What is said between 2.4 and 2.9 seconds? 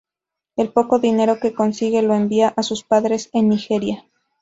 a sus